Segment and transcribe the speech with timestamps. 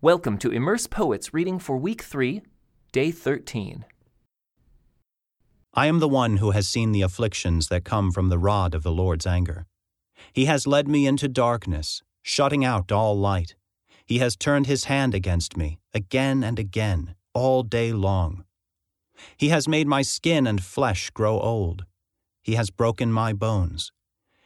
[0.00, 2.40] Welcome to Immerse Poets reading for week 3,
[2.92, 3.84] day 13.
[5.74, 8.84] I am the one who has seen the afflictions that come from the rod of
[8.84, 9.66] the Lord's anger.
[10.32, 13.56] He has led me into darkness, shutting out all light.
[14.06, 18.44] He has turned his hand against me, again and again, all day long.
[19.36, 21.86] He has made my skin and flesh grow old.
[22.40, 23.90] He has broken my bones.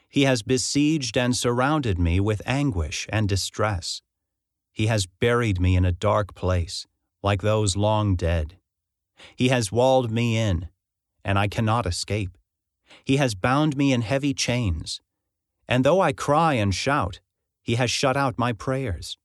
[0.09, 4.01] He has besieged and surrounded me with anguish and distress.
[4.73, 6.87] He has buried me in a dark place,
[7.23, 8.57] like those long dead.
[9.37, 10.69] He has walled me in,
[11.25, 12.37] and I cannot escape.
[13.05, 15.01] He has bound me in heavy chains.
[15.69, 17.21] And though I cry and shout,
[17.63, 19.19] he has shut out my prayers.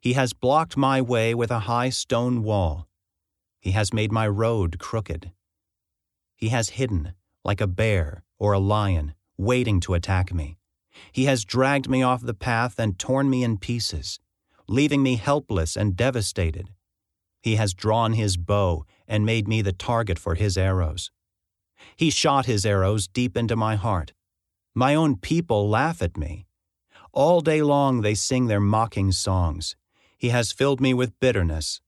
[0.00, 2.88] He has blocked my way with a high stone wall.
[3.60, 5.32] He has made my road crooked.
[6.36, 7.14] He has hidden,
[7.44, 10.58] like a bear or a lion, waiting to attack me.
[11.12, 14.20] He has dragged me off the path and torn me in pieces,
[14.68, 16.70] leaving me helpless and devastated.
[17.42, 21.10] He has drawn his bow and made me the target for his arrows.
[21.96, 24.12] He shot his arrows deep into my heart.
[24.74, 26.46] My own people laugh at me.
[27.12, 29.76] All day long they sing their mocking songs.
[30.18, 31.80] He has filled me with bitterness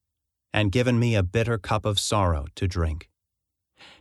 [0.53, 3.09] and given me a bitter cup of sorrow to drink.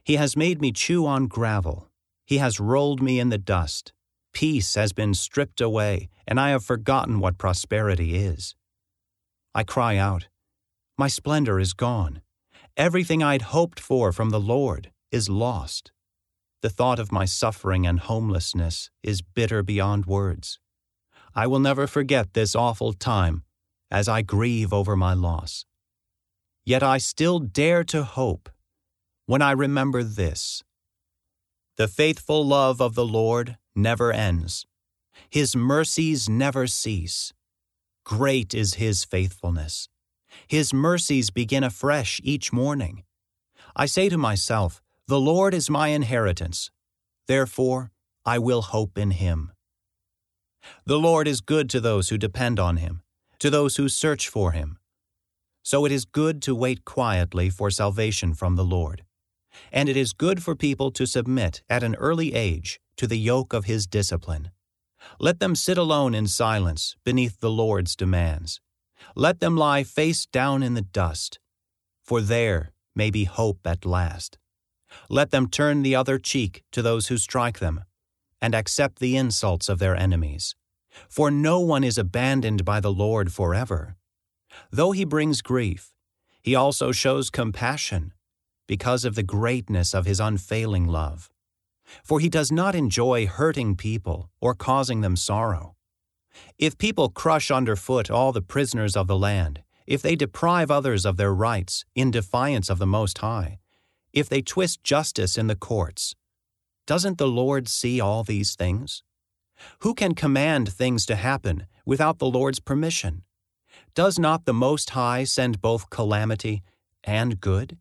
[0.03, 1.89] He has made me chew on gravel.
[2.25, 3.93] He has rolled me in the dust.
[4.33, 8.55] Peace has been stripped away, and I have forgotten what prosperity is.
[9.57, 10.27] I cry out,
[10.99, 12.21] My splendor is gone.
[12.77, 15.91] Everything I'd hoped for from the Lord is lost.
[16.61, 20.59] The thought of my suffering and homelessness is bitter beyond words.
[21.33, 23.41] I will never forget this awful time
[23.89, 25.65] as I grieve over my loss.
[26.63, 28.49] Yet I still dare to hope
[29.25, 30.61] when I remember this.
[31.77, 34.67] The faithful love of the Lord never ends.
[35.31, 37.33] His mercies never cease.
[38.07, 39.89] Great is His faithfulness.
[40.47, 43.03] His mercies begin afresh each morning.
[43.75, 46.71] I say to myself, The Lord is my inheritance.
[47.27, 47.91] Therefore,
[48.25, 49.51] I will hope in Him.
[50.85, 53.01] The Lord is good to those who depend on Him,
[53.39, 54.77] to those who search for Him.
[55.61, 59.03] So it is good to wait quietly for salvation from the Lord.
[59.69, 63.51] And it is good for people to submit at an early age to the yoke
[63.51, 64.51] of His discipline.
[65.19, 68.61] Let them sit alone in silence beneath the Lord's demands.
[69.15, 71.39] Let them lie face down in the dust,
[72.03, 74.37] for there may be hope at last.
[75.09, 77.83] Let them turn the other cheek to those who strike them,
[78.41, 80.55] and accept the insults of their enemies.
[81.09, 83.95] For no one is abandoned by the Lord forever.
[84.71, 85.93] Though he brings grief,
[86.41, 88.13] he also shows compassion
[88.67, 91.29] because of the greatness of his unfailing love
[92.03, 95.75] for he does not enjoy hurting people or causing them sorrow.
[96.57, 101.17] If people crush underfoot all the prisoners of the land, if they deprive others of
[101.17, 103.59] their rights in defiance of the Most High,
[104.13, 106.15] if they twist justice in the courts,
[106.85, 109.03] doesn't the Lord see all these things?
[109.79, 113.23] Who can command things to happen without the Lord's permission?
[113.95, 116.63] Does not the Most High send both calamity
[117.03, 117.77] and good?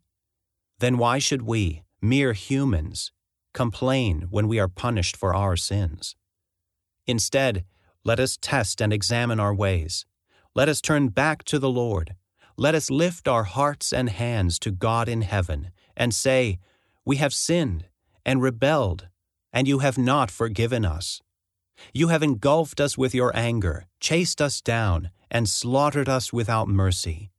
[0.79, 3.11] Then why should we, mere humans,
[3.57, 6.15] complain when we are punished for our sins.
[7.07, 7.65] Instead,
[8.03, 10.05] let us test and examine our ways.
[10.53, 12.13] Let us turn back to the Lord.
[12.55, 16.59] Let us lift our hearts and hands to God in heaven and say,
[17.03, 17.85] We have sinned
[18.23, 19.07] and rebelled,
[19.51, 21.19] and you have not forgiven us.
[21.91, 27.31] You have engulfed us with your anger, chased us down, and slaughtered us without mercy.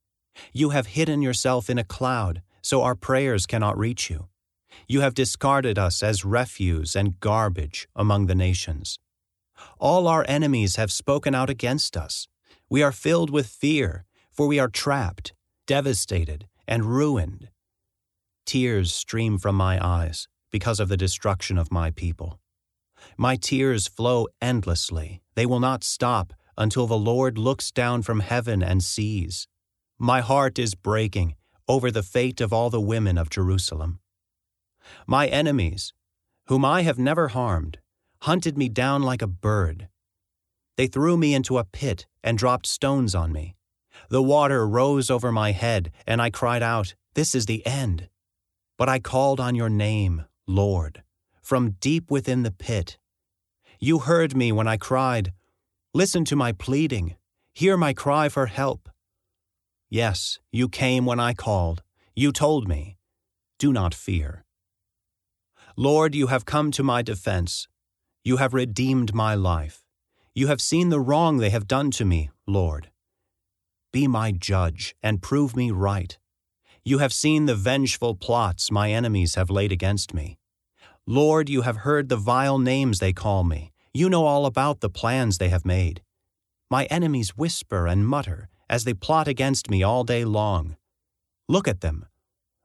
[0.53, 4.27] You have hidden yourself in a cloud, so our prayers cannot reach you.
[4.87, 8.99] You have discarded us as refuse and garbage among the nations.
[9.79, 12.29] All our enemies have spoken out against us.
[12.71, 15.33] We are filled with fear, for we are trapped,
[15.67, 17.49] devastated, and ruined.
[18.47, 22.41] Tears stream from my eyes because of the destruction of my people.
[23.17, 25.23] My tears flow endlessly.
[25.35, 29.47] They will not stop until the Lord looks down from heaven and sees.
[29.99, 31.35] My heart is breaking
[31.69, 34.01] over the fate of all the women of Jerusalem.
[35.07, 35.93] My enemies,
[36.47, 37.79] whom I have never harmed,
[38.23, 39.89] hunted me down like a bird.
[40.77, 43.57] They threw me into a pit and dropped stones on me.
[44.11, 48.09] The water rose over my head, and I cried out, This is the end.
[48.77, 51.03] But I called on your name, Lord,
[51.43, 52.99] from deep within the pit.
[53.81, 55.33] You heard me when I cried,
[55.93, 57.17] Listen to my pleading,
[57.53, 58.89] hear my cry for help.
[59.91, 61.83] Yes, you came when I called.
[62.15, 62.99] You told me,
[63.59, 64.45] Do not fear.
[65.81, 67.69] Lord, you have come to my defense.
[68.25, 69.85] You have redeemed my life.
[70.35, 72.91] You have seen the wrong they have done to me, Lord.
[73.93, 76.19] be my judge and prove me right.
[76.83, 80.37] You have seen the vengeful plots my enemies have laid against me.
[81.07, 83.73] Lord, you have heard the vile names they call me.
[83.95, 86.03] You know all about the plans they have made.
[86.69, 90.77] My enemies whisper and mutter as they plot against me all day long.
[91.49, 92.07] Look at them.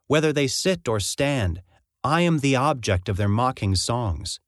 [0.08, 1.62] Whether they sit or stand,
[2.04, 4.40] I am the object of their mocking songs.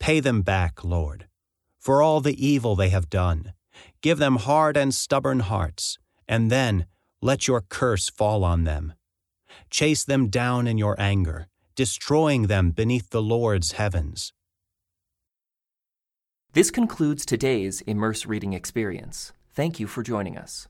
[0.00, 1.28] Pay them back, Lord,
[1.78, 3.52] for all the evil they have done.
[4.00, 6.86] Give them hard and stubborn hearts, and then
[7.20, 8.94] let your curse fall on them.
[9.70, 14.32] Chase them down in your anger, destroying them beneath the Lord's heavens.
[16.52, 19.32] This concludes today's Immerse Reading Experience.
[19.52, 20.68] Thank you for joining us.